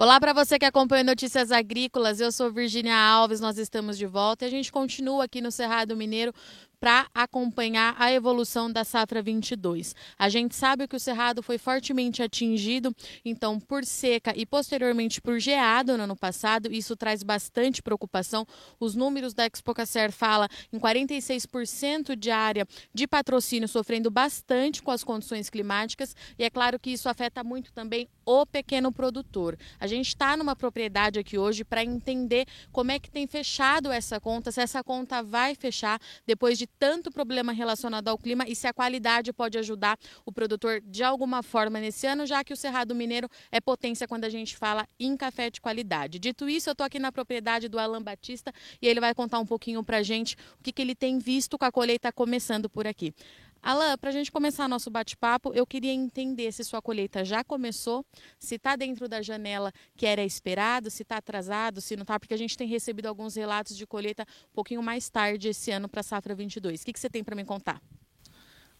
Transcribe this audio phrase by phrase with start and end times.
[0.00, 2.22] Olá para você que acompanha Notícias Agrícolas.
[2.22, 5.94] Eu sou Virginia Alves, nós estamos de volta e a gente continua aqui no Cerrado
[5.94, 6.32] Mineiro
[6.80, 9.94] para acompanhar a evolução da safra 22.
[10.18, 15.38] A gente sabe que o cerrado foi fortemente atingido, então por seca e posteriormente por
[15.38, 18.46] geado no ano passado, isso traz bastante preocupação.
[18.80, 25.04] Os números da Expocacer fala em 46% de área de patrocínio sofrendo bastante com as
[25.04, 29.58] condições climáticas e é claro que isso afeta muito também o pequeno produtor.
[29.78, 34.18] A gente está numa propriedade aqui hoje para entender como é que tem fechado essa
[34.18, 38.66] conta, se essa conta vai fechar depois de tanto problema relacionado ao clima e se
[38.66, 42.94] a qualidade pode ajudar o produtor de alguma forma nesse ano, já que o Cerrado
[42.94, 46.18] Mineiro é potência quando a gente fala em café de qualidade.
[46.18, 49.46] Dito isso, eu estou aqui na propriedade do Alan Batista e ele vai contar um
[49.46, 52.86] pouquinho para a gente o que, que ele tem visto com a colheita começando por
[52.86, 53.14] aqui.
[53.62, 58.04] Alan, para a gente começar nosso bate-papo, eu queria entender se sua colheita já começou,
[58.38, 62.32] se está dentro da janela que era esperado, se está atrasado, se não está, porque
[62.32, 66.00] a gente tem recebido alguns relatos de colheita um pouquinho mais tarde esse ano para
[66.00, 66.80] a safra 22.
[66.80, 67.82] O que, que você tem para me contar?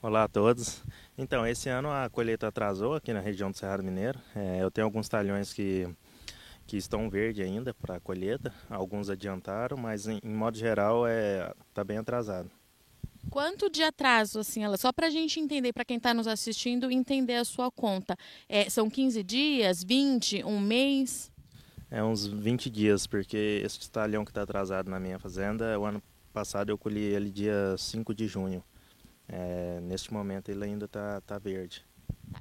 [0.00, 0.82] Olá a todos.
[1.18, 4.18] Então, esse ano a colheita atrasou aqui na região do Cerrado Mineiro.
[4.34, 5.86] É, eu tenho alguns talhões que,
[6.66, 11.12] que estão verde ainda para a colheita, alguns adiantaram, mas em, em modo geral está
[11.12, 12.50] é, tá bem atrasado.
[13.28, 16.90] Quanto de atraso, assim, ela, só para a gente entender, para quem está nos assistindo,
[16.90, 18.16] entender a sua conta.
[18.48, 21.30] É, são 15 dias, 20, um mês?
[21.90, 26.02] É uns 20 dias, porque esse talhão que está atrasado na minha fazenda, o ano
[26.32, 28.64] passado eu colhi ele dia 5 de junho.
[29.28, 31.84] É, neste momento ele ainda está tá verde.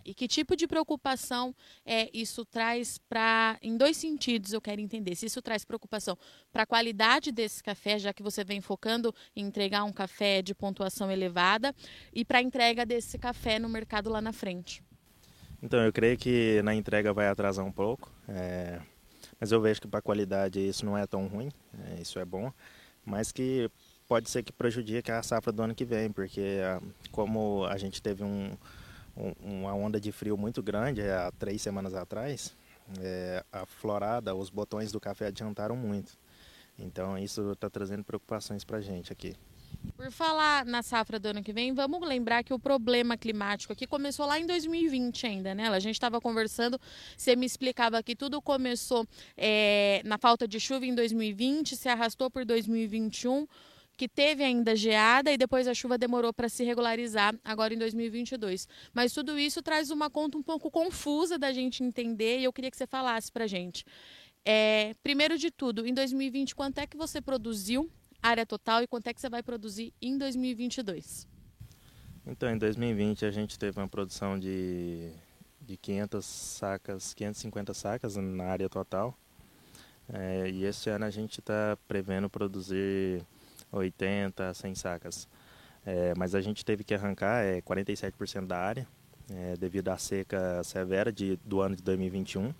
[0.05, 1.53] E que tipo de preocupação
[1.85, 3.57] é, isso traz para.
[3.61, 5.15] Em dois sentidos eu quero entender.
[5.15, 6.17] Se isso traz preocupação
[6.51, 10.53] para a qualidade desse café, já que você vem focando em entregar um café de
[10.53, 11.73] pontuação elevada,
[12.13, 14.83] e para a entrega desse café no mercado lá na frente.
[15.61, 18.79] Então, eu creio que na entrega vai atrasar um pouco, é...
[19.39, 22.01] mas eu vejo que para a qualidade isso não é tão ruim, é...
[22.01, 22.51] isso é bom,
[23.05, 23.69] mas que
[24.07, 28.01] pode ser que prejudique a safra do ano que vem, porque ah, como a gente
[28.01, 28.57] teve um
[29.41, 32.55] uma onda de frio muito grande há três semanas atrás,
[32.99, 36.17] é, a florada, os botões do café adiantaram muito.
[36.77, 39.35] Então isso está trazendo preocupações para a gente aqui.
[39.95, 43.85] Por falar na safra do ano que vem, vamos lembrar que o problema climático aqui
[43.85, 45.67] começou lá em 2020 ainda, né?
[45.67, 46.79] A gente estava conversando,
[47.15, 49.05] você me explicava que tudo começou
[49.37, 53.47] é, na falta de chuva em 2020, se arrastou por 2021
[53.99, 58.65] que teve ainda geada e depois a chuva demorou para se regularizar agora em 2022.
[58.93, 62.71] Mas tudo isso traz uma conta um pouco confusa da gente entender e eu queria
[62.71, 63.83] que você falasse para a gente.
[64.45, 67.91] É, primeiro de tudo, em 2020, quanto é que você produziu
[68.23, 71.27] área total e quanto é que você vai produzir em 2022?
[72.25, 75.11] Então, em 2020 a gente teve uma produção de,
[75.59, 79.13] de 500 sacas, 550 sacas na área total.
[80.07, 83.25] É, e esse ano a gente está prevendo produzir
[83.71, 85.27] 80, 100 sacas.
[85.85, 88.87] É, mas a gente teve que arrancar é, 47% da área
[89.31, 92.53] é, devido à seca severa de, do ano de 2021.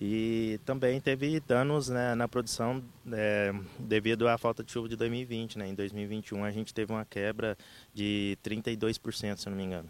[0.00, 2.82] E também teve danos né, na produção
[3.12, 5.58] é, devido à falta de chuva de 2020.
[5.58, 5.68] Né?
[5.68, 7.56] Em 2021 a gente teve uma quebra
[7.92, 9.88] de 32%, se não me engano.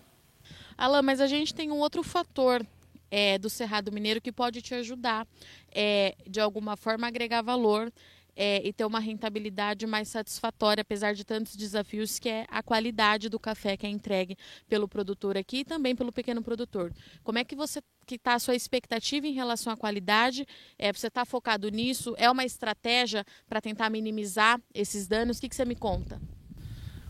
[0.77, 2.65] Alain, mas a gente tem um outro fator
[3.11, 5.27] é, do Cerrado Mineiro que pode te ajudar,
[5.73, 7.93] é, de alguma forma, agregar valor
[8.37, 13.29] é, e ter uma rentabilidade mais satisfatória, apesar de tantos desafios, que é a qualidade
[13.29, 14.37] do café que é entregue
[14.69, 16.93] pelo produtor aqui e também pelo pequeno produtor.
[17.23, 20.47] Como é que você que está a sua expectativa em relação à qualidade?
[20.79, 22.15] É, você está focado nisso?
[22.19, 25.39] É uma estratégia para tentar minimizar esses danos?
[25.39, 26.21] O que, que você me conta?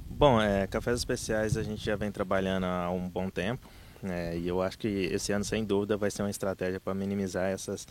[0.08, 3.68] Bom, é, cafés especiais a gente já vem trabalhando há um bom tempo.
[4.04, 7.50] É, e eu acho que esse ano, sem dúvida, vai ser uma estratégia para minimizar
[7.50, 7.86] essas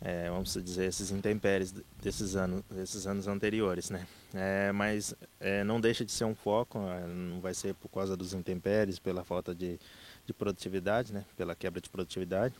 [0.00, 4.06] é, vamos dizer, esses intempéries desses anos, desses anos anteriores, né?
[4.32, 8.16] É, mas é, não deixa de ser um foco, é, não vai ser por causa
[8.16, 9.78] dos intempéries, pela falta de,
[10.24, 11.24] de produtividade, né?
[11.36, 12.54] Pela quebra de produtividade.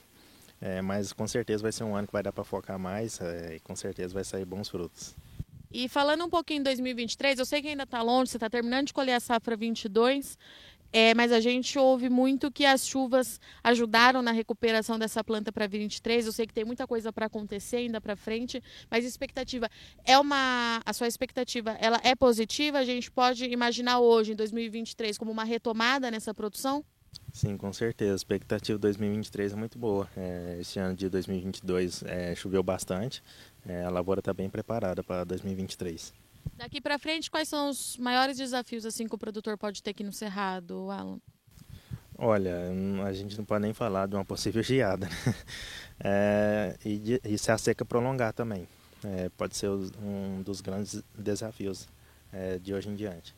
[0.60, 3.56] É, mas com certeza vai ser um ano que vai dar para focar mais é,
[3.56, 5.14] e com certeza vai sair bons frutos.
[5.70, 8.86] E falando um pouquinho em 2023, eu sei que ainda está longe, você está terminando
[8.86, 10.36] de colher a safra 22,
[10.92, 15.66] é, mas a gente ouve muito que as chuvas ajudaram na recuperação dessa planta para
[15.66, 16.26] 23.
[16.26, 19.68] Eu sei que tem muita coisa para acontecer ainda para frente, mas expectativa
[20.04, 22.78] é uma a sua expectativa, ela é positiva?
[22.78, 26.84] A gente pode imaginar hoje em 2023 como uma retomada nessa produção?
[27.32, 28.12] Sim, com certeza.
[28.12, 30.08] A expectativa de 2023 é muito boa.
[30.16, 33.22] É, esse ano de 2022 é, choveu bastante.
[33.66, 36.12] É, a lavoura está bem preparada para 2023.
[36.56, 40.02] Daqui para frente, quais são os maiores desafios assim que o produtor pode ter aqui
[40.02, 41.20] no Cerrado, Alan?
[42.16, 42.56] Olha,
[43.06, 45.14] a gente não pode nem falar de uma possível geada, né?
[46.00, 48.68] É, e, e se a seca prolongar também.
[49.04, 51.88] É, pode ser um dos grandes desafios
[52.32, 53.34] é, de hoje em diante.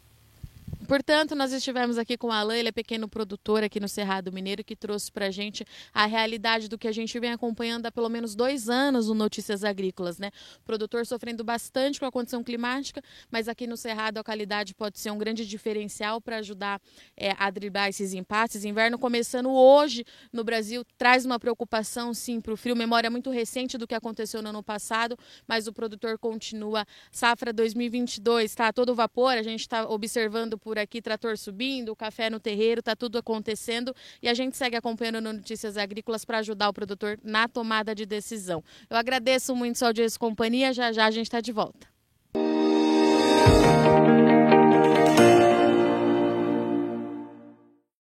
[0.86, 4.64] Portanto, nós estivemos aqui com o Alain, ele é pequeno produtor aqui no Cerrado Mineiro,
[4.64, 5.64] que trouxe para a gente
[5.94, 9.62] a realidade do que a gente vem acompanhando há pelo menos dois anos no Notícias
[9.62, 10.30] Agrícolas, né?
[10.58, 14.98] O produtor sofrendo bastante com a condição climática, mas aqui no Cerrado a qualidade pode
[14.98, 16.80] ser um grande diferencial para ajudar
[17.16, 18.64] é, a driblar esses impasses.
[18.64, 22.74] Inverno começando hoje no Brasil traz uma preocupação, sim, para o frio.
[22.74, 25.16] Memória muito recente do que aconteceu no ano passado,
[25.46, 26.84] mas o produtor continua.
[27.12, 32.38] Safra 2022 está todo vapor, a gente está observando por aqui, trator subindo, café no
[32.38, 36.72] terreiro, está tudo acontecendo e a gente segue acompanhando no Notícias Agrícolas para ajudar o
[36.72, 38.62] produtor na tomada de decisão.
[38.88, 41.99] Eu agradeço muito sua audiência e companhia, já já a gente está de volta.